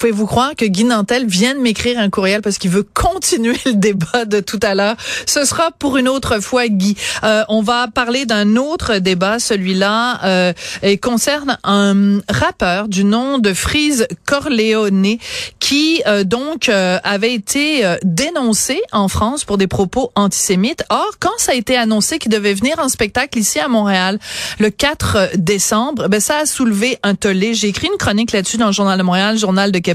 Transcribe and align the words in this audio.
Pouvez-vous 0.00 0.24
croire 0.24 0.56
que 0.56 0.64
Guy 0.64 0.84
Nantel 0.84 1.26
vient 1.26 1.54
de 1.54 1.60
m'écrire 1.60 1.98
un 1.98 2.08
courriel 2.08 2.40
parce 2.40 2.56
qu'il 2.56 2.70
veut 2.70 2.86
continuer 2.94 3.58
le 3.66 3.74
débat 3.74 4.24
de 4.24 4.40
tout 4.40 4.58
à 4.62 4.74
l'heure? 4.74 4.96
Ce 5.26 5.44
sera 5.44 5.72
pour 5.72 5.98
une 5.98 6.08
autre 6.08 6.40
fois, 6.40 6.68
Guy. 6.68 6.96
Euh, 7.22 7.44
on 7.50 7.60
va 7.60 7.86
parler 7.86 8.24
d'un 8.24 8.56
autre 8.56 8.96
débat, 8.96 9.38
celui-là, 9.38 10.24
euh, 10.24 10.52
et 10.82 10.96
concerne 10.96 11.58
un 11.64 12.20
rappeur 12.30 12.88
du 12.88 13.04
nom 13.04 13.36
de 13.36 13.52
Freeze 13.52 14.08
Corleone 14.24 15.18
qui 15.58 16.02
euh, 16.06 16.24
donc 16.24 16.70
euh, 16.70 16.98
avait 17.04 17.34
été 17.34 17.84
euh, 17.84 17.96
dénoncé 18.02 18.80
en 18.92 19.08
France 19.08 19.44
pour 19.44 19.58
des 19.58 19.66
propos 19.66 20.12
antisémites. 20.14 20.82
Or, 20.88 21.10
quand 21.20 21.36
ça 21.36 21.52
a 21.52 21.54
été 21.54 21.76
annoncé 21.76 22.18
qu'il 22.18 22.32
devait 22.32 22.54
venir 22.54 22.78
en 22.78 22.88
spectacle 22.88 23.38
ici 23.38 23.58
à 23.58 23.68
Montréal 23.68 24.18
le 24.60 24.70
4 24.70 25.32
décembre, 25.36 26.08
ben 26.08 26.20
ça 26.20 26.38
a 26.38 26.46
soulevé 26.46 26.96
un 27.02 27.14
tollé. 27.14 27.52
J'ai 27.52 27.68
écrit 27.68 27.88
une 27.88 27.98
chronique 27.98 28.32
là-dessus 28.32 28.56
dans 28.56 28.68
le 28.68 28.72
Journal 28.72 28.96
de 28.96 29.02
Montréal, 29.02 29.36
Journal 29.36 29.70
de. 29.70 29.89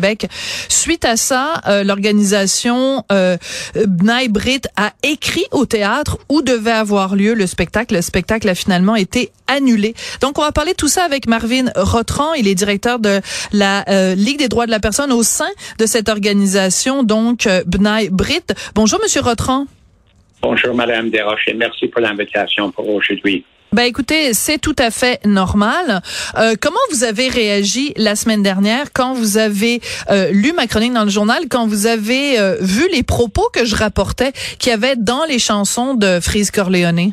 Suite 0.69 1.05
à 1.05 1.17
ça, 1.17 1.61
euh, 1.67 1.83
l'organisation 1.83 3.03
euh, 3.11 3.37
B'nai 3.75 4.27
Brit 4.29 4.61
a 4.75 4.93
écrit 5.03 5.45
au 5.51 5.65
théâtre 5.65 6.17
où 6.29 6.41
devait 6.41 6.71
avoir 6.71 7.15
lieu 7.15 7.33
le 7.33 7.47
spectacle. 7.47 7.95
Le 7.95 8.01
spectacle 8.01 8.47
a 8.49 8.55
finalement 8.55 8.95
été 8.95 9.31
annulé. 9.47 9.93
Donc, 10.21 10.37
on 10.37 10.41
va 10.41 10.51
parler 10.51 10.71
de 10.71 10.77
tout 10.77 10.87
ça 10.87 11.03
avec 11.03 11.27
Marvin 11.27 11.65
Rotran. 11.75 12.33
Il 12.33 12.47
est 12.47 12.55
directeur 12.55 12.99
de 12.99 13.21
la 13.51 13.85
euh, 13.89 14.15
Ligue 14.15 14.39
des 14.39 14.47
droits 14.47 14.65
de 14.65 14.71
la 14.71 14.79
personne 14.79 15.11
au 15.11 15.23
sein 15.23 15.49
de 15.79 15.85
cette 15.85 16.09
organisation, 16.09 17.03
donc 17.03 17.47
euh, 17.47 17.63
B'nai 17.65 18.09
Brit. 18.09 18.45
Bonjour, 18.73 18.99
Monsieur 19.01 19.21
Rotran. 19.21 19.65
Bonjour, 20.41 20.75
Madame 20.75 21.09
Desroches, 21.09 21.47
et 21.47 21.53
merci 21.53 21.87
pour 21.87 22.01
l'invitation 22.01 22.71
pour 22.71 22.87
aujourd'hui. 22.89 23.43
Ben 23.75 23.83
écoutez, 23.83 24.33
c'est 24.33 24.57
tout 24.57 24.75
à 24.79 24.89
fait 24.89 25.19
normal. 25.25 26.01
Euh, 26.37 26.53
comment 26.61 26.79
vous 26.91 27.03
avez 27.03 27.27
réagi 27.27 27.91
la 27.97 28.15
semaine 28.15 28.41
dernière 28.41 28.93
quand 28.93 29.13
vous 29.13 29.37
avez 29.37 29.81
euh, 30.09 30.31
lu 30.31 30.53
ma 30.53 30.65
chronique 30.65 30.93
dans 30.93 31.03
le 31.03 31.09
journal, 31.09 31.49
quand 31.49 31.67
vous 31.67 31.85
avez 31.85 32.39
euh, 32.39 32.55
vu 32.61 32.87
les 32.93 33.03
propos 33.03 33.49
que 33.53 33.65
je 33.65 33.75
rapportais 33.75 34.31
qu'il 34.59 34.69
y 34.69 34.73
avait 34.73 34.95
dans 34.95 35.25
les 35.25 35.39
chansons 35.39 35.93
de 35.93 36.21
Freeze 36.21 36.51
Corleone? 36.51 37.11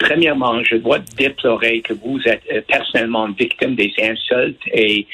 Premièrement, 0.00 0.60
je 0.64 0.74
dois 0.74 0.98
déplorer 1.16 1.82
que 1.82 1.92
vous 1.92 2.18
êtes 2.24 2.66
personnellement 2.66 3.28
victime 3.30 3.76
des 3.76 3.92
insultes 4.02 4.60
et 4.72 5.06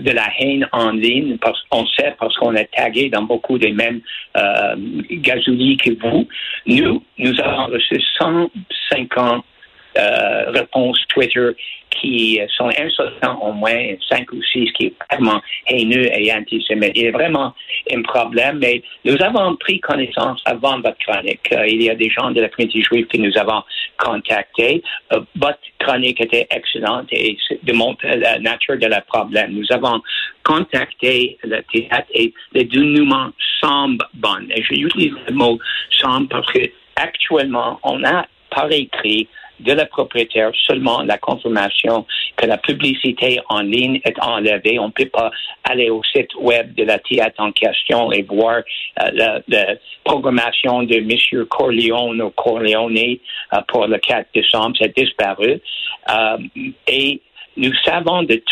de 0.00 0.10
la 0.10 0.26
haine 0.40 0.68
en 0.72 0.90
ligne, 0.90 1.38
parce 1.38 1.62
qu'on 1.70 1.86
sait, 1.86 2.16
parce 2.18 2.36
qu'on 2.38 2.56
est 2.56 2.68
tagué 2.76 3.08
dans 3.10 3.22
beaucoup 3.22 3.56
des 3.58 3.70
mêmes 3.70 4.00
euh, 4.36 4.74
gazouillis 5.12 5.76
que 5.76 5.90
vous. 6.00 6.26
Nous, 6.66 7.04
nous 7.18 7.40
avons 7.40 7.66
reçu 7.66 8.00
150 8.18 9.44
euh, 9.98 10.50
réponses 10.50 10.98
Twitter 11.08 11.50
qui 11.90 12.40
sont 12.56 12.70
insultants 12.78 13.38
au 13.42 13.52
moins 13.52 13.94
cinq 14.08 14.32
ou 14.32 14.42
six 14.42 14.72
qui 14.72 14.86
est 14.86 14.94
vraiment 15.10 15.40
haineux 15.68 16.06
et 16.12 16.32
antisémite. 16.32 16.92
Il 16.94 17.04
y 17.04 17.08
a 17.08 17.12
vraiment 17.12 17.54
un 17.92 18.02
problème, 18.02 18.58
mais 18.60 18.82
nous 19.04 19.20
avons 19.22 19.56
pris 19.56 19.80
connaissance 19.80 20.40
avant 20.44 20.80
votre 20.80 20.98
chronique. 21.06 21.52
Euh, 21.52 21.66
il 21.66 21.82
y 21.82 21.90
a 21.90 21.94
des 21.94 22.10
gens 22.10 22.30
de 22.30 22.40
la 22.40 22.48
communauté 22.48 22.82
juive 22.82 23.06
que 23.06 23.18
nous 23.18 23.36
avons 23.36 23.62
contactés. 23.98 24.82
Euh, 25.12 25.20
votre 25.36 25.58
chronique 25.78 26.20
était 26.20 26.46
excellente 26.50 27.08
et 27.12 27.36
démontre 27.62 28.06
la 28.06 28.38
nature 28.38 28.78
de 28.78 28.86
la 28.86 29.00
problème. 29.02 29.52
Nous 29.52 29.66
avons 29.70 30.00
contacté 30.44 31.38
le 31.44 31.60
théâtre 31.72 32.08
et 32.14 32.32
le 32.54 32.64
dénouement 32.64 33.30
semble 33.60 34.04
bon. 34.14 34.48
Et 34.54 34.62
j'utilise 34.62 35.12
le 35.28 35.34
mot 35.34 35.58
semble 35.90 36.28
parce 36.28 36.50
que 36.52 36.60
actuellement, 36.96 37.78
on 37.82 38.02
a 38.04 38.26
par 38.50 38.70
écrit 38.70 39.28
de 39.62 39.72
la 39.72 39.86
propriétaire 39.86 40.50
seulement 40.66 41.02
la 41.02 41.18
confirmation 41.18 42.06
que 42.36 42.46
la 42.46 42.58
publicité 42.58 43.40
en 43.48 43.60
ligne 43.60 44.00
est 44.04 44.18
enlevée. 44.20 44.78
On 44.78 44.88
ne 44.88 44.92
peut 44.92 45.06
pas 45.06 45.30
aller 45.64 45.90
au 45.90 46.02
site 46.04 46.34
web 46.36 46.74
de 46.74 46.84
la 46.84 46.98
théâtre 46.98 47.36
en 47.38 47.52
question 47.52 48.12
et 48.12 48.22
voir 48.22 48.62
euh, 49.02 49.40
la, 49.48 49.66
programmation 50.04 50.82
de 50.82 50.96
M. 50.96 51.46
Corleone 51.46 52.22
ou 52.22 52.30
Corleone 52.30 52.98
euh, 52.98 53.60
pour 53.68 53.86
le 53.86 53.98
4 53.98 54.28
décembre. 54.34 54.76
C'est 54.80 54.96
disparu. 54.96 55.60
Euh, 56.10 56.38
et 56.88 57.20
nous 57.56 57.72
savons 57.84 58.22
de 58.22 58.42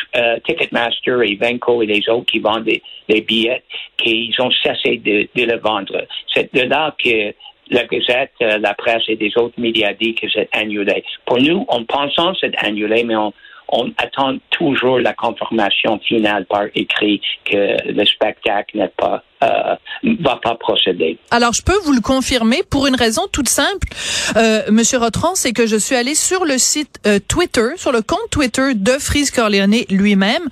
Ticketmaster 0.45 1.23
et 1.23 1.37
Venco 1.37 1.83
et 1.83 1.87
les 1.87 2.09
autres 2.09 2.27
qui 2.27 2.39
vendent 2.39 2.65
des, 2.65 2.83
des 3.09 3.23
billets 3.23 3.63
qu'ils 3.97 4.35
ont 4.41 4.51
cessé 4.63 4.99
de, 4.99 5.27
de 5.35 5.51
le 5.51 5.59
vendre. 5.59 6.05
C'est 6.33 6.55
de 6.55 6.63
là 6.69 6.95
que 7.03 7.35
la 7.71 7.85
Gazette, 7.85 8.33
euh, 8.43 8.59
la 8.59 8.75
presse 8.75 9.03
et 9.09 9.17
des 9.17 9.33
autres 9.37 9.59
médias 9.59 9.93
disent 9.95 10.17
que 10.17 10.29
c'est 10.29 10.49
annulé. 10.53 11.05
Pour 11.25 11.39
nous, 11.39 11.65
on 11.69 11.85
pense 11.85 12.15
que 12.15 12.23
c'est 12.41 12.57
annulé, 12.59 13.05
mais 13.05 13.17
on, 13.17 13.33
on 13.69 13.93
attend 13.97 14.37
toujours 14.51 14.99
la 14.99 15.15
confirmation 15.15 15.99
finale 16.01 16.45
par 16.47 16.65
écrit 16.75 17.21
que 17.45 17.77
le 17.91 18.05
spectacle 18.05 18.77
n'est 18.77 18.89
pas 18.89 19.23
euh, 19.43 19.75
va 20.21 20.39
pas 20.43 20.55
procéder. 20.55 21.19
Alors, 21.31 21.53
je 21.53 21.63
peux 21.63 21.79
vous 21.85 21.93
le 21.93 22.01
confirmer 22.01 22.63
pour 22.69 22.87
une 22.87 22.95
raison 22.95 23.23
toute 23.33 23.49
simple, 23.49 23.89
euh, 24.37 24.63
Monsieur 24.71 24.99
Rotron, 24.99 25.33
c'est 25.35 25.53
que 25.53 25.67
je 25.67 25.77
suis 25.77 25.97
allé 25.97 26.15
sur 26.15 26.45
le 26.45 26.59
site 26.59 27.01
euh, 27.07 27.19
Twitter, 27.27 27.69
sur 27.77 27.93
le 27.93 28.03
compte 28.03 28.31
Twitter 28.31 28.75
de 28.75 28.93
Freeze 28.93 29.31
Corleone 29.31 29.77
lui-même, 29.91 30.43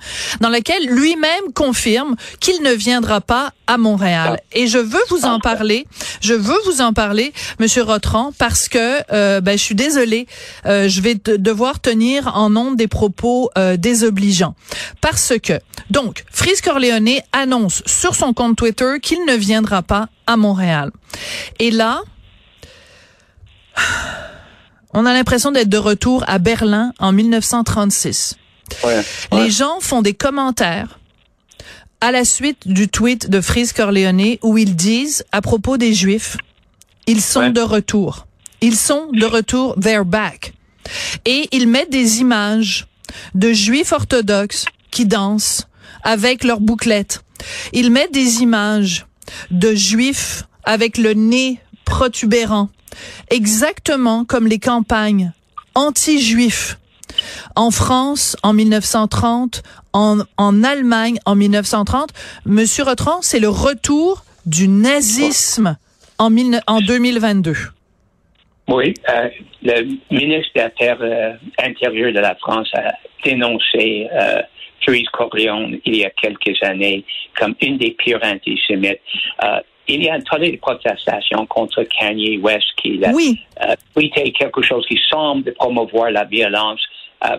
dans 0.41 0.49
lequel 0.49 0.85
lui-même 0.87 1.53
confirme 1.53 2.15
qu'il 2.39 2.61
ne 2.63 2.71
viendra 2.71 3.21
pas 3.21 3.51
à 3.67 3.77
Montréal. 3.77 4.37
Ah. 4.39 4.43
Et 4.53 4.67
je 4.67 4.79
veux 4.79 5.03
vous 5.09 5.25
en 5.25 5.39
parler. 5.39 5.85
Je 6.21 6.33
veux 6.33 6.57
vous 6.65 6.81
en 6.81 6.93
parler, 6.93 7.33
Monsieur 7.59 7.83
Rotron, 7.83 8.33
parce 8.37 8.67
que 8.67 9.01
euh, 9.13 9.41
ben, 9.41 9.57
je 9.57 9.63
suis 9.63 9.75
désolée, 9.75 10.27
euh, 10.65 10.87
je 10.87 11.01
vais 11.01 11.15
devoir 11.15 11.79
tenir 11.79 12.35
en 12.35 12.49
nombre 12.49 12.75
des 12.75 12.87
propos 12.87 13.51
euh, 13.57 13.77
désobligeants, 13.77 14.55
parce 15.01 15.33
que 15.41 15.53
donc 15.89 16.23
Freeze 16.31 16.61
Corleone 16.61 17.19
annonce 17.31 17.83
sur 17.85 18.15
son 18.15 18.33
compte 18.33 18.57
Twitter 18.57 18.78
qu'il 18.99 19.25
ne 19.25 19.33
viendra 19.35 19.81
pas 19.81 20.09
à 20.27 20.37
Montréal. 20.37 20.91
Et 21.59 21.71
là, 21.71 22.01
on 24.93 25.05
a 25.05 25.13
l'impression 25.13 25.51
d'être 25.51 25.69
de 25.69 25.77
retour 25.77 26.23
à 26.27 26.39
Berlin 26.39 26.93
en 26.99 27.11
1936. 27.11 28.35
Ouais, 28.83 28.95
ouais. 29.31 29.43
Les 29.43 29.49
gens 29.49 29.79
font 29.79 30.01
des 30.01 30.13
commentaires 30.13 30.99
à 32.01 32.11
la 32.11 32.23
suite 32.23 32.67
du 32.67 32.87
tweet 32.87 33.29
de 33.29 33.41
Freeze 33.41 33.73
Corleone 33.73 34.37
où 34.41 34.57
ils 34.57 34.75
disent 34.75 35.25
à 35.31 35.41
propos 35.41 35.77
des 35.77 35.93
Juifs, 35.93 36.37
ils 37.07 37.21
sont 37.21 37.41
ouais. 37.41 37.51
de 37.51 37.61
retour. 37.61 38.27
Ils 38.61 38.75
sont 38.75 39.09
de 39.11 39.25
retour, 39.25 39.75
they're 39.79 40.05
back. 40.05 40.53
Et 41.25 41.47
ils 41.51 41.67
mettent 41.67 41.91
des 41.91 42.19
images 42.19 42.87
de 43.35 43.51
Juifs 43.51 43.91
orthodoxes 43.91 44.65
qui 44.91 45.05
dansent 45.05 45.67
avec 46.03 46.43
leurs 46.43 46.59
bouclettes 46.59 47.21
il 47.73 47.91
met 47.91 48.07
des 48.11 48.41
images 48.41 49.05
de 49.51 49.73
juifs 49.73 50.43
avec 50.63 50.97
le 50.97 51.13
nez 51.13 51.59
protubérant, 51.85 52.69
exactement 53.29 54.25
comme 54.25 54.47
les 54.47 54.59
campagnes 54.59 55.31
anti-juifs 55.75 56.77
en 57.55 57.71
France 57.71 58.35
en 58.43 58.53
1930, 58.53 59.63
en, 59.93 60.19
en 60.37 60.63
Allemagne 60.63 61.19
en 61.25 61.35
1930. 61.35 62.09
Monsieur 62.45 62.83
Rotran, 62.83 63.19
c'est 63.21 63.39
le 63.39 63.49
retour 63.49 64.23
du 64.45 64.67
nazisme 64.67 65.77
en, 66.17 66.29
mille, 66.29 66.61
en 66.67 66.81
2022. 66.81 67.55
Oui, 68.69 68.93
euh, 69.09 69.29
le 69.63 69.97
ministre 70.11 70.51
des 70.53 70.61
Affaires 70.61 70.97
euh, 71.01 71.33
intérieures 71.57 72.13
de 72.13 72.19
la 72.19 72.35
France 72.35 72.69
a 72.75 72.91
dénoncé 73.23 74.07
euh, 74.13 74.41
Therese 74.85 75.09
Corleone 75.11 75.79
il 75.85 75.97
y 75.97 76.05
a 76.05 76.11
quelques 76.11 76.61
années 76.61 77.03
comme 77.35 77.55
une 77.61 77.77
des 77.77 77.91
pires 77.91 78.19
antisémites. 78.23 78.99
Euh, 79.43 79.59
il 79.87 80.03
y 80.03 80.09
a 80.09 80.13
un 80.13 80.21
tas 80.21 80.37
de 80.37 80.55
protestations 80.57 81.47
contre 81.47 81.81
Kanye 81.83 82.37
West 82.37 82.67
qui 82.77 83.03
a 83.03 83.11
oui. 83.11 83.39
tweeté 83.95 84.31
quelque 84.33 84.61
chose 84.61 84.85
qui 84.85 84.99
semble 85.09 85.51
promouvoir 85.55 86.11
la 86.11 86.25
violence 86.25 86.79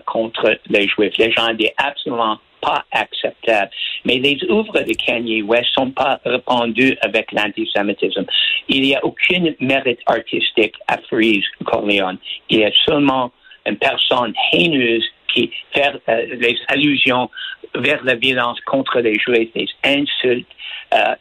contre 0.05 0.59
les 0.67 0.85
Juifs. 0.89 1.17
Les 1.17 1.31
gens 1.31 1.53
disent 1.53 1.71
absolument 1.77 2.37
pas 2.61 2.85
acceptable. 2.91 3.71
Mais 4.05 4.17
les 4.17 4.37
œuvres 4.49 4.79
de 4.79 4.93
Kanye 4.93 5.41
West 5.41 5.69
sont 5.73 5.91
pas 5.91 6.19
répandues 6.25 6.97
avec 7.01 7.31
l'antisémitisme. 7.31 8.25
Il 8.69 8.81
n'y 8.83 8.95
a 8.95 9.03
aucun 9.03 9.53
mérite 9.59 9.99
artistique 10.05 10.75
à 10.87 10.97
Freeze 11.09 11.43
Corleone. 11.65 12.17
Il 12.49 12.59
y 12.59 12.65
a 12.65 12.71
seulement 12.85 13.31
une 13.65 13.77
personne 13.77 14.33
haineuse 14.53 15.05
qui 15.33 15.51
fait 15.73 15.93
euh, 16.09 16.35
les 16.39 16.57
allusions 16.67 17.29
vers 17.75 18.03
la 18.03 18.15
violence 18.15 18.59
contre 18.61 18.99
les 18.99 19.17
Juifs, 19.19 19.49
les 19.55 19.67
insultes, 19.83 20.47
euh, 20.93 21.15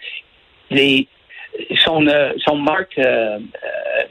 les 0.70 1.06
son 1.84 2.06
euh, 2.06 2.32
son 2.46 2.56
marque 2.56 2.98
euh, 2.98 3.38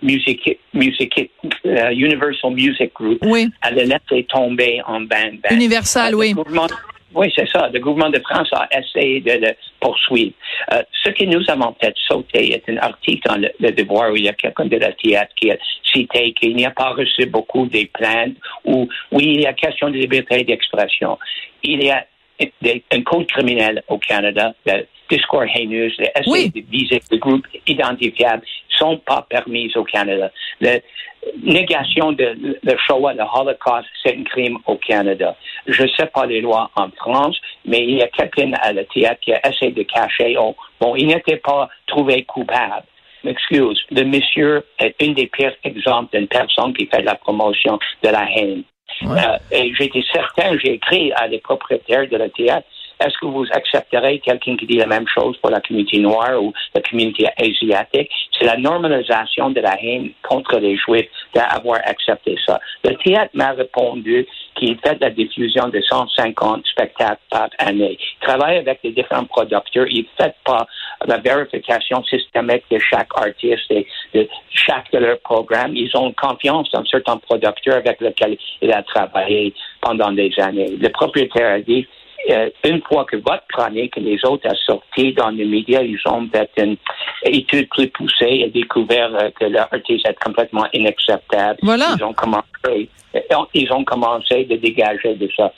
music 0.01 0.59
music 0.73 1.31
Universal 1.63 2.51
Music 2.51 2.93
Group 2.93 3.19
oui. 3.23 3.47
a 3.61 3.71
laissé 3.71 4.25
tomber 4.29 4.81
en 4.85 5.01
ban. 5.01 5.31
Universal, 5.51 6.15
oui. 6.15 6.35
Oui, 7.13 7.31
c'est 7.35 7.49
ça. 7.49 7.69
Le 7.73 7.79
gouvernement 7.79 8.11
de 8.11 8.19
France 8.19 8.49
a 8.53 8.67
essayé 8.77 9.19
de 9.21 9.31
le 9.31 9.53
poursuivre. 9.79 10.33
Euh, 10.73 10.81
ce 11.03 11.09
que 11.09 11.23
nous 11.23 11.43
avons 11.49 11.75
fait 11.81 11.95
sauter 12.07 12.53
est 12.53 12.69
un 12.69 12.77
article 12.77 13.27
dans 13.27 13.35
le, 13.37 13.71
Devoir 13.71 14.11
où 14.11 14.15
il 14.15 14.25
y 14.25 14.29
a 14.29 14.33
quelqu'un 14.33 14.65
de 14.65 14.77
la 14.77 14.91
théâtre 14.91 15.33
qui 15.35 15.51
a 15.51 15.57
cité 15.91 16.33
qu'il 16.33 16.55
n'y 16.55 16.65
a 16.65 16.71
pas 16.71 16.89
reçu 16.91 17.25
beaucoup 17.25 17.65
des 17.65 17.85
plaintes 17.85 18.35
ou 18.65 18.87
oui, 19.11 19.33
il 19.35 19.41
y 19.41 19.45
a 19.45 19.53
question 19.53 19.89
de 19.89 19.95
liberté 19.95 20.43
d'expression. 20.43 21.17
Il 21.63 21.83
y 21.83 21.89
a 21.89 22.05
un 22.39 23.01
code 23.01 23.27
criminel 23.27 23.83
au 23.87 23.97
Canada, 23.97 24.53
le 24.65 24.85
discours 25.09 25.43
haineux, 25.43 25.91
les 25.97 26.11
essais 26.15 26.49
de 26.49 26.61
viser 26.69 27.01
des 27.09 27.17
groupes 27.17 27.47
identifiables 27.67 28.43
sont 28.77 28.97
pas 28.97 29.25
permis 29.29 29.71
au 29.75 29.83
Canada. 29.83 30.31
La 30.61 30.79
négation 31.43 32.11
de 32.13 32.57
le 32.63 32.77
Shoah, 32.87 33.13
le 33.13 33.23
Holocaust, 33.23 33.87
c'est 34.03 34.15
un 34.17 34.23
crime 34.23 34.57
au 34.65 34.75
Canada. 34.75 35.35
Je 35.67 35.83
ne 35.83 35.87
sais 35.89 36.05
pas 36.07 36.25
les 36.25 36.41
lois 36.41 36.71
en 36.75 36.89
France, 36.91 37.37
mais 37.65 37.83
il 37.83 37.97
y 37.97 38.01
a 38.01 38.07
quelqu'un 38.07 38.53
à 38.61 38.71
la 38.73 38.83
théâtre 38.85 39.19
qui 39.21 39.33
a 39.33 39.47
essayé 39.47 39.71
de 39.71 39.83
cacher. 39.83 40.35
Oh, 40.39 40.55
bon, 40.79 40.95
il 40.95 41.07
n'était 41.07 41.37
pas 41.37 41.69
trouvé 41.87 42.23
coupable. 42.23 42.85
Excuse, 43.25 43.81
le 43.91 44.03
monsieur 44.05 44.63
est 44.79 44.95
un 45.01 45.11
des 45.11 45.27
pires 45.27 45.55
exemples 45.65 46.17
d'une 46.17 46.27
personne 46.27 46.73
qui 46.73 46.85
fait 46.85 47.01
la 47.01 47.15
promotion 47.15 47.77
de 48.01 48.09
la 48.09 48.25
haine. 48.33 48.63
Euh, 49.03 49.37
et 49.51 49.73
j'étais 49.75 50.03
certain, 50.11 50.57
j'ai 50.57 50.73
écrit 50.73 51.11
à 51.13 51.27
les 51.27 51.39
propriétaires 51.39 52.07
de 52.07 52.17
la 52.17 52.29
théâtre, 52.29 52.67
est-ce 52.99 53.17
que 53.17 53.25
vous 53.25 53.45
accepterez 53.51 54.19
quelqu'un 54.19 54.57
qui 54.57 54.65
dit 54.65 54.77
la 54.77 54.85
même 54.85 55.07
chose 55.07 55.37
pour 55.37 55.49
la 55.49 55.61
communauté 55.61 55.99
noire 55.99 56.41
ou 56.41 56.53
la 56.75 56.81
communauté 56.81 57.27
asiatique? 57.37 58.11
C'est 58.37 58.45
la 58.45 58.57
normalisation 58.57 59.51
de 59.51 59.61
la 59.61 59.77
haine 59.81 60.11
contre 60.21 60.59
les 60.59 60.75
Juifs 60.77 61.09
d'avoir 61.33 61.79
accepté 61.85 62.37
ça. 62.45 62.59
Le 62.83 62.95
théâtre 62.95 63.31
m'a 63.33 63.51
répondu 63.51 64.25
qu'il 64.55 64.77
fait 64.79 64.99
la 64.99 65.09
diffusion 65.09 65.69
de 65.69 65.81
150 65.81 66.65
spectacles 66.67 67.21
par 67.29 67.49
année. 67.59 67.97
Il 67.99 68.27
travaille 68.27 68.57
avec 68.57 68.79
les 68.83 68.91
différents 68.91 69.25
producteurs. 69.25 69.87
Il 69.89 70.01
ne 70.03 70.23
fait 70.23 70.35
pas 70.43 70.67
la 71.05 71.17
vérification 71.17 72.03
systémique 72.03 72.63
de 72.69 72.79
chaque 72.79 73.09
artiste 73.15 73.71
et 73.71 73.87
de 74.13 74.27
chaque 74.49 74.91
de 74.91 74.97
leurs 74.97 75.19
programmes. 75.19 75.75
Ils 75.75 75.95
ont 75.95 76.11
confiance 76.13 76.69
dans 76.71 76.83
certains 76.85 77.17
producteurs 77.17 77.77
avec 77.77 78.01
lesquels 78.01 78.37
il 78.61 78.73
a 78.73 78.83
travaillé 78.83 79.53
pendant 79.81 80.11
des 80.11 80.31
années. 80.39 80.75
Le 80.77 80.89
propriétaire 80.89 81.55
a 81.55 81.59
dit, 81.59 81.87
euh, 82.29 82.49
une 82.65 82.81
fois 82.81 83.05
que 83.05 83.15
votre 83.15 83.43
chronique 83.47 83.97
et 83.97 84.01
les 84.01 84.19
autres 84.25 84.47
a 84.47 84.55
sorti 84.65 85.13
dans 85.13 85.29
les 85.29 85.45
médias, 85.45 85.81
ils 85.81 85.99
ont 86.05 86.27
fait 86.31 86.49
une 86.57 86.77
étude 87.23 87.69
plus 87.69 87.87
poussée 87.89 88.43
et 88.45 88.49
découvert 88.49 89.15
euh, 89.15 89.29
que 89.39 89.45
l'artiste 89.45 90.07
est 90.07 90.23
complètement 90.23 90.65
inacceptable. 90.73 91.59
Voilà. 91.63 91.95
Ils 91.97 92.03
ont 92.03 92.13
commencé, 92.13 92.89
euh, 93.15 93.19
ils 93.53 93.71
ont 93.71 93.83
commencé 93.83 94.45
de 94.45 94.57
dégager 94.57 95.15
de 95.15 95.29
ça. 95.35 95.51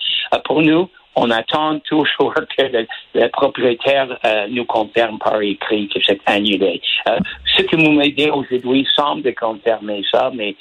pour 0.45 0.61
nous, 0.61 0.89
on 1.15 1.29
attend 1.29 1.79
toujours 1.79 2.33
que 2.57 2.85
le, 3.15 3.27
propriétaire 3.29 4.17
nous 4.49 4.65
confirme 4.65 5.17
par 5.19 5.41
écrit 5.41 5.89
que 5.89 5.99
c'est 6.05 6.21
annulé. 6.25 6.81
ce 7.57 7.63
que 7.63 7.75
vous 7.75 7.91
m'aidez 7.91 8.29
aujourd'hui 8.29 8.87
semble 8.95 9.33
confirmer 9.35 10.03
ça, 10.09 10.31
mais 10.33 10.55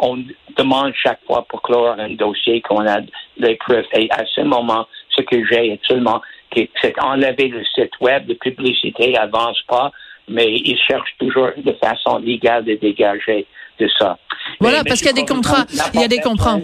on 0.00 0.18
demande 0.58 0.92
chaque 0.94 1.20
fois 1.26 1.46
pour 1.48 1.62
clore 1.62 1.96
un 1.98 2.10
dossier 2.10 2.60
qu'on 2.60 2.86
a 2.86 3.00
des 3.38 3.54
preuves. 3.56 3.86
Et 3.94 4.08
à 4.10 4.26
ce 4.26 4.42
moment, 4.42 4.86
ce 5.18 5.22
que 5.22 5.44
j'ai 5.46 5.72
actuellement, 5.72 6.22
c'est 6.54 6.98
enlever 7.00 7.48
le 7.48 7.64
site 7.74 7.92
web, 8.00 8.26
de 8.26 8.34
publicité 8.34 9.12
n'avance 9.12 9.60
pas, 9.68 9.92
mais 10.28 10.54
ils 10.54 10.78
cherchent 10.78 11.14
toujours 11.18 11.50
de 11.56 11.72
façon 11.72 12.18
légale 12.18 12.64
de 12.64 12.74
dégager 12.74 13.46
de 13.78 13.88
ça. 13.98 14.18
Voilà, 14.60 14.82
parce 14.84 15.00
qu'il 15.00 15.08
y 15.08 15.10
a 15.10 15.24
des 15.24 15.26
contrats. 15.26 15.64
Il 15.94 16.00
y 16.00 16.04
a 16.04 16.08
des 16.08 16.20
contrats. 16.20 16.58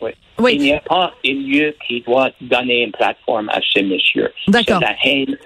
Oui. 0.00 0.54
Il 0.54 0.60
n'y 0.60 0.72
a 0.72 0.80
pas 0.80 1.12
un 1.26 1.32
lieu 1.32 1.74
qui 1.86 2.00
doit 2.02 2.30
donner 2.40 2.84
une 2.84 2.92
plateforme 2.92 3.48
à 3.48 3.60
ce 3.60 3.80
monsieur. 3.80 4.32
D'accord. 4.46 4.80
C'est 4.80 4.86
la 4.86 4.96
haine 5.04 5.36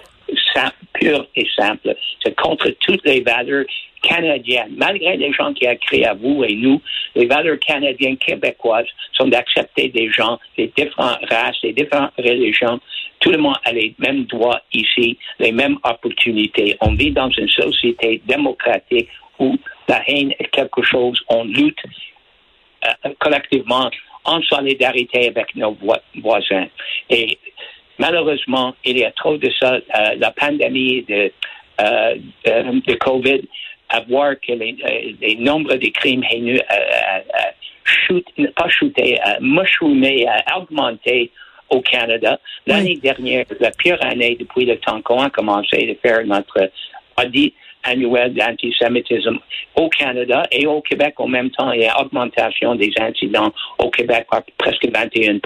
pure 0.93 1.27
et 1.35 1.47
simple. 1.57 1.95
C'est 2.23 2.39
contre 2.39 2.69
toutes 2.81 3.05
les 3.05 3.23
valeurs 3.23 3.65
canadiennes. 4.03 4.75
Malgré 4.77 5.17
les 5.17 5.33
gens 5.33 5.53
qui 5.55 5.67
a 5.67 5.77
créé 5.77 6.07
à 6.07 6.15
vous 6.15 6.45
et 6.45 6.55
nous, 6.55 6.81
les 7.15 7.27
valeurs 7.27 7.59
canadiennes 7.59 8.17
québécoises 8.17 8.87
sont 9.13 9.29
d'accepter 9.29 9.89
des 9.89 10.11
gens 10.11 10.39
des 10.57 10.73
différentes 10.77 11.25
races, 11.31 11.61
des 11.63 11.73
différentes 11.73 12.13
religions. 12.19 12.81
Tout 13.21 13.31
le 13.31 13.39
monde 13.39 13.57
a 13.65 13.73
les 13.73 13.95
mêmes 13.99 14.25
droits 14.25 14.61
ici, 14.73 15.17
les 15.39 15.53
mêmes 15.53 15.79
opportunités. 15.85 16.77
On 16.81 16.95
vit 16.95 17.13
dans 17.13 17.31
une 17.31 17.49
société 17.49 18.21
démocratique 18.27 19.09
où 19.39 19.57
la 19.89 20.03
haine 20.09 20.33
est 20.39 20.51
quelque 20.51 20.83
chose, 20.83 21.21
on 21.29 21.45
lutte 21.45 21.79
euh, 22.85 23.11
collectivement 23.21 23.91
en 24.25 24.43
solidarité 24.43 25.29
avec 25.29 25.55
nos 25.55 25.77
voisins. 26.17 26.67
Et 27.11 27.39
malheureusement, 27.99 28.75
il 28.85 28.99
y 28.99 29.05
a 29.05 29.13
trop 29.13 29.37
de 29.37 29.51
ça. 29.61 29.75
Euh, 29.75 30.15
la 30.19 30.31
pandémie 30.31 31.03
de, 31.03 31.33
euh, 31.81 32.15
de 32.45 32.95
COVID 32.95 33.43
à 33.93 34.01
voir 34.01 34.35
que 34.41 34.53
les, 34.53 34.77
euh, 34.85 35.13
les 35.21 35.37
nombres 35.37 35.75
de 35.75 35.89
crimes 35.89 36.25
haineux 36.31 36.61
shoot, 37.85 38.25
pas 38.57 38.69
shooté, 38.69 39.19
mushroomé, 39.41 40.27
augmenté 40.57 41.31
au 41.69 41.81
Canada. 41.81 42.39
L'année 42.67 42.97
dernière, 42.97 43.47
la 43.61 43.71
pire 43.71 43.99
année 44.03 44.37
depuis 44.39 44.65
le 44.65 44.77
temps 44.79 45.01
qu'on 45.03 45.23
a 45.23 45.31
commencé 45.31 45.79
de 45.87 45.95
faire 46.01 46.25
notre 46.27 46.71
audit 47.19 47.55
annuel 47.85 48.35
d'antisémitisme 48.35 49.39
au 49.77 49.89
Canada 49.89 50.45
et 50.51 50.67
au 50.67 50.81
Québec 50.81 51.15
en 51.19 51.29
même 51.29 51.51
temps. 51.51 51.73
Il 51.73 51.83
y 51.83 51.87
a 51.87 52.01
augmentation 52.01 52.75
des 52.75 52.93
incidents 53.01 53.53
au 53.79 53.91
Québec 53.91 54.27
par 54.31 54.43
presque 54.59 54.87
21 54.93 55.39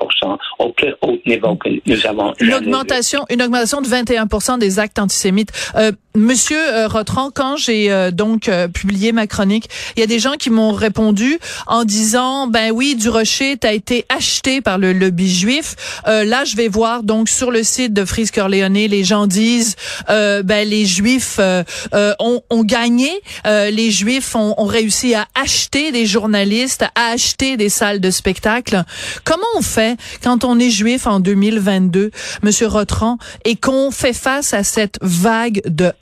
au 0.58 0.68
plus 0.70 0.94
haut 1.02 1.18
niveau 1.26 1.56
que 1.56 1.68
nous 1.86 2.06
avons. 2.06 2.32
Une 2.40 2.54
augmentation, 2.54 3.24
une 3.30 3.42
augmentation 3.42 3.80
de 3.80 3.86
21 3.86 4.26
des 4.58 4.78
actes 4.78 4.98
antisémites. 4.98 5.52
Euh, 5.76 5.92
Monsieur 6.16 6.56
euh, 6.58 6.88
Rotran, 6.88 7.30
quand 7.30 7.58
j'ai 7.58 7.92
euh, 7.92 8.10
donc 8.10 8.48
euh, 8.48 8.68
publié 8.68 9.12
ma 9.12 9.26
chronique, 9.26 9.68
il 9.96 10.00
y 10.00 10.02
a 10.02 10.06
des 10.06 10.18
gens 10.18 10.32
qui 10.38 10.48
m'ont 10.48 10.72
répondu 10.72 11.38
en 11.66 11.84
disant 11.84 12.46
ben 12.46 12.70
oui, 12.72 12.96
du 12.96 13.10
Rocher 13.10 13.56
a 13.62 13.72
été 13.72 14.06
acheté 14.08 14.62
par 14.62 14.78
le 14.78 14.94
lobby 14.94 15.30
juif. 15.30 15.76
là, 16.06 16.44
je 16.44 16.56
vais 16.56 16.68
voir 16.68 17.02
donc 17.02 17.28
sur 17.28 17.50
le 17.50 17.62
site 17.62 17.92
de 17.92 18.04
Frise 18.06 18.30
Corleone, 18.30 18.72
les 18.72 19.04
gens 19.04 19.26
disent 19.26 19.76
ben 20.08 20.66
les 20.66 20.86
Juifs 20.86 21.38
ont, 21.38 22.25
ont, 22.50 22.64
gagné, 22.64 23.10
les 23.44 23.90
Juifs 23.90 24.34
ont, 24.34 24.54
ont, 24.58 24.66
réussi 24.66 25.14
à 25.14 25.26
acheter 25.34 25.92
des 25.92 26.06
journalistes, 26.06 26.84
à 26.94 27.12
acheter 27.12 27.56
des 27.56 27.68
salles 27.68 28.00
de 28.00 28.10
spectacle. 28.10 28.82
Comment 29.24 29.46
on 29.56 29.62
fait 29.62 29.98
quand 30.22 30.44
on 30.44 30.58
est 30.58 30.70
Juif 30.70 31.06
en 31.06 31.20
2022, 31.20 32.10
Monsieur 32.42 32.66
Rotran, 32.66 33.18
et 33.44 33.56
qu'on 33.56 33.90
fait 33.90 34.12
face 34.16 34.54
à 34.54 34.64
cette 34.64 34.98
vague 35.02 35.60
de 35.66 35.92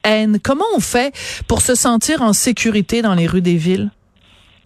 Comment 0.42 0.64
on 0.76 0.80
fait 0.80 1.14
pour 1.48 1.60
se 1.60 1.74
sentir 1.74 2.22
en 2.22 2.32
sécurité 2.32 3.02
dans 3.02 3.14
les 3.14 3.26
rues 3.26 3.42
des 3.42 3.56
villes? 3.56 3.90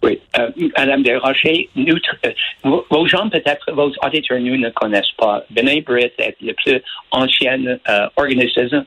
Oui, 0.01 0.19
euh, 0.37 0.49
Madame 0.77 1.03
Desrochers, 1.03 1.69
euh, 1.77 2.31
vos, 2.63 3.05
gens 3.05 3.29
peut-être, 3.29 3.71
vos 3.73 3.91
auditeurs 4.05 4.39
ne 4.39 4.69
connaissent 4.69 5.11
pas. 5.17 5.43
Benin 5.49 5.81
Brit 5.85 6.11
est 6.17 6.35
le 6.41 6.53
plus 6.53 6.81
ancien 7.11 7.59
euh, 7.65 8.07
organisme 8.15 8.85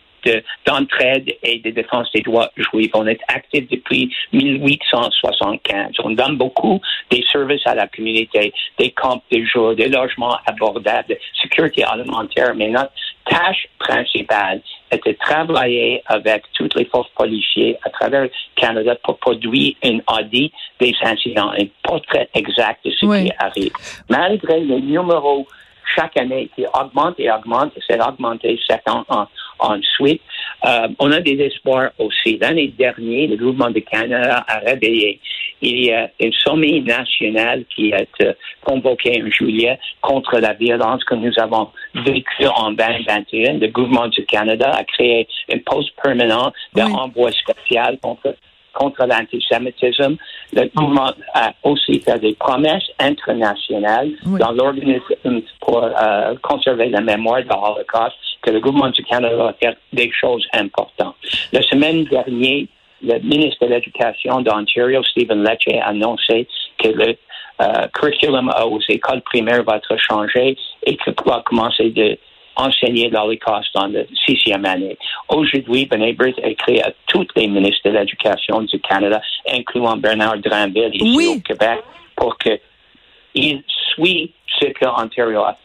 d'entraide 0.67 1.35
et 1.43 1.59
de 1.59 1.71
défense 1.71 2.11
des 2.12 2.23
droits 2.23 2.50
juifs. 2.57 2.91
On 2.95 3.07
est 3.07 3.21
actif 3.29 3.69
depuis 3.71 4.14
1875. 4.33 5.93
On 6.02 6.11
donne 6.11 6.37
beaucoup 6.37 6.81
des 7.11 7.25
services 7.31 7.67
à 7.67 7.75
la 7.75 7.87
communauté, 7.88 8.52
des 8.79 8.91
camps 8.91 9.23
de 9.31 9.45
jour, 9.45 9.75
des 9.75 9.88
logements 9.88 10.37
abordables, 10.47 11.09
de 11.09 11.19
sécurité 11.41 11.85
alimentaire. 11.85 12.55
Mais 12.55 12.69
notre 12.69 12.93
tâche 13.25 13.69
principale 13.79 14.61
est 14.91 15.07
de 15.07 15.12
travailler 15.12 16.02
avec 16.07 16.45
toutes 16.55 16.75
les 16.75 16.85
forces 16.87 17.11
policières 17.11 17.76
à 17.85 17.91
travers 17.91 18.23
le 18.23 18.31
Canada 18.57 18.97
pour 19.02 19.19
produire 19.19 19.75
un 19.85 19.99
audit 20.09 20.52
des 20.81 20.95
incidents, 21.02 21.50
un 21.50 21.67
portrait 21.83 22.29
exact 22.35 22.85
de 22.85 22.91
ce 22.91 23.07
qui 23.07 23.33
arrive. 23.38 23.73
Malgré 24.09 24.61
le 24.61 24.79
numéro 24.79 25.47
chaque 25.95 26.17
année 26.17 26.49
qui 26.55 26.64
augmente 26.67 27.14
et 27.19 27.31
augmente, 27.31 27.73
c'est 27.87 28.00
augmenté 28.00 28.59
ans 28.88 29.05
en, 29.09 29.26
ensuite. 29.62 30.21
Euh, 30.64 30.88
on 30.99 31.11
a 31.11 31.21
des 31.21 31.38
espoirs 31.40 31.90
aussi. 31.99 32.38
L'année 32.38 32.69
dernière, 32.78 33.28
le 33.28 33.37
gouvernement 33.37 33.71
de 33.71 33.81
Canada 33.81 34.45
a 34.47 34.59
réveillé. 34.59 35.21
Il 35.61 35.85
y 35.85 35.92
a 35.92 36.11
un 36.21 36.31
sommet 36.45 36.81
national 36.81 37.64
qui 37.75 37.92
a 37.92 38.02
été 38.02 38.33
convoqué 38.64 39.23
en 39.23 39.31
juillet 39.31 39.78
contre 40.00 40.38
la 40.38 40.52
violence 40.52 41.02
que 41.04 41.14
nous 41.14 41.33
avons 41.38 41.69
vécue 41.95 42.47
en 42.47 42.73
2021. 42.73 43.54
Le 43.54 43.69
gouvernement 43.69 44.09
du 44.09 44.25
Canada 44.25 44.71
a 44.71 44.85
créé 44.85 45.26
un 45.52 45.59
poste 45.59 45.90
permanent 46.02 46.52
d'envoi 46.75 47.31
spécial 47.33 47.99
contre 48.00 48.35
contre 48.73 49.07
l'antisémitisme. 49.07 50.16
Le 50.52 50.71
gouvernement 50.75 51.12
a 51.35 51.52
aussi 51.62 52.00
fait 52.00 52.19
des 52.19 52.35
promesses 52.35 52.90
internationales 52.99 54.12
dans 54.25 54.52
l'organisme 54.52 55.42
pour 55.61 55.85
euh, 55.85 56.35
conserver 56.42 56.88
la 56.88 57.00
mémoire 57.00 57.42
de 57.42 57.49
l'Holocauste 57.49 58.16
que 58.42 58.50
le 58.50 58.61
gouvernement 58.61 58.90
du 58.90 59.02
Canada 59.04 59.37
va 59.37 59.52
faire 59.54 59.75
des 59.92 60.11
choses 60.12 60.46
importantes. 60.52 61.14
La 61.52 61.62
semaine 61.62 62.04
dernière, 62.04 62.66
le 63.02 63.18
ministre 63.20 63.66
de 63.66 63.72
l'Éducation 63.72 64.40
d'Ontario, 64.40 65.02
Stephen 65.04 65.42
Lecce, 65.42 65.75
a 65.80 65.88
annoncé 65.88 66.46
que 66.78 66.88
le 66.88 67.16
euh, 67.61 67.87
curriculum 67.94 68.52
aux 68.64 68.80
écoles 68.88 69.22
primaires 69.22 69.62
va 69.62 69.76
être 69.76 69.96
changé 69.96 70.56
et 70.84 70.96
que 70.96 71.11
va 71.25 71.42
commencer 71.44 71.90
de 71.90 72.18
enseigner 72.56 73.08
l'Holocauste 73.08 73.75
dans 73.75 73.87
la 73.87 74.00
sixième 74.26 74.64
année. 74.64 74.96
Aujourd'hui, 75.28 75.87
Britt 75.87 76.38
a 76.42 76.49
écrit 76.49 76.80
à 76.80 76.92
tous 77.06 77.26
les 77.37 77.46
ministres 77.46 77.88
de 77.88 77.96
l'Éducation 77.96 78.62
du 78.62 78.78
Canada, 78.80 79.20
incluant 79.49 79.96
Bernard 79.96 80.38
Drinville 80.38 80.90
ici 80.94 81.28
au 81.28 81.40
Québec, 81.40 81.80
pour 82.16 82.37
qu'il 82.38 83.62
suit 83.94 84.32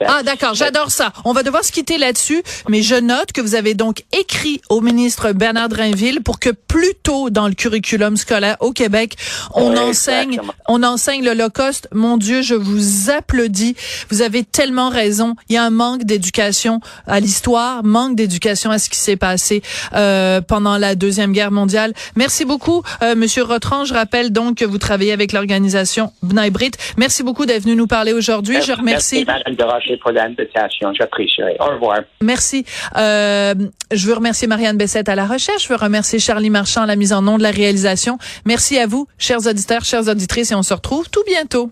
ah, 0.07 0.23
d'accord, 0.23 0.53
j'adore 0.53 0.91
ça. 0.91 1.11
On 1.25 1.33
va 1.33 1.43
devoir 1.43 1.63
se 1.63 1.71
quitter 1.71 1.97
là-dessus, 1.97 2.41
mais 2.69 2.81
je 2.81 2.95
note 2.95 3.31
que 3.31 3.41
vous 3.41 3.55
avez 3.55 3.73
donc 3.73 4.03
écrit 4.11 4.61
au 4.69 4.81
ministre 4.81 5.31
Bernard 5.33 5.69
Drinville 5.69 6.21
pour 6.21 6.39
que 6.39 6.49
plus 6.49 6.93
tôt 7.03 7.29
dans 7.29 7.47
le 7.47 7.53
curriculum 7.53 8.17
scolaire 8.17 8.57
au 8.59 8.71
Québec, 8.71 9.15
on 9.53 9.75
enseigne, 9.77 10.39
on 10.67 10.83
enseigne 10.83 11.23
l'Holocauste. 11.23 11.87
Mon 11.93 12.17
Dieu, 12.17 12.41
je 12.41 12.55
vous 12.55 13.09
applaudis. 13.09 13.75
Vous 14.09 14.21
avez 14.21 14.43
tellement 14.43 14.89
raison. 14.89 15.35
Il 15.49 15.55
y 15.55 15.57
a 15.57 15.63
un 15.63 15.69
manque 15.69 16.03
d'éducation 16.03 16.79
à 17.05 17.19
l'histoire, 17.19 17.83
manque 17.83 18.15
d'éducation 18.15 18.71
à 18.71 18.79
ce 18.79 18.89
qui 18.89 18.97
s'est 18.97 19.17
passé 19.17 19.61
euh, 19.93 20.41
pendant 20.41 20.77
la 20.77 20.95
deuxième 20.95 21.31
guerre 21.31 21.51
mondiale. 21.51 21.93
Merci 22.15 22.45
beaucoup, 22.45 22.83
euh, 23.01 23.15
Monsieur 23.15 23.43
Rotran. 23.43 23.85
Je 23.85 23.93
rappelle 23.93 24.31
donc 24.31 24.57
que 24.57 24.65
vous 24.65 24.77
travaillez 24.77 25.11
avec 25.11 25.31
l'organisation 25.31 26.11
B'nai 26.23 26.49
Brit. 26.49 26.71
Merci 26.97 27.23
beaucoup 27.23 27.45
d'être 27.45 27.63
venu 27.63 27.75
nous 27.75 27.87
parler 27.87 28.13
aujourd'hui. 28.13 28.57
Je 28.77 28.83
Merci. 28.83 29.25
Madame 29.25 29.69
Rocher, 29.69 29.97
pour 29.97 30.11
l'invitation. 30.11 30.93
J'apprécierai. 30.93 31.57
Au 31.59 31.73
revoir. 31.73 31.99
Merci. 32.21 32.65
Euh, 32.95 33.53
je 33.91 34.07
veux 34.07 34.13
remercier 34.13 34.47
Marianne 34.47 34.77
Bessette 34.77 35.09
à 35.09 35.15
la 35.15 35.25
recherche. 35.25 35.63
Je 35.63 35.69
veux 35.69 35.75
remercier 35.75 36.19
Charlie 36.19 36.49
Marchand 36.49 36.83
à 36.83 36.85
la 36.85 36.95
mise 36.95 37.13
en 37.13 37.21
nom 37.21 37.37
de 37.37 37.43
la 37.43 37.51
réalisation. 37.51 38.17
Merci 38.45 38.77
à 38.77 38.87
vous, 38.87 39.07
chers 39.17 39.45
auditeurs, 39.45 39.83
chères 39.83 40.07
auditrices, 40.07 40.51
et 40.51 40.55
on 40.55 40.63
se 40.63 40.73
retrouve 40.73 41.09
tout 41.09 41.23
bientôt. 41.25 41.71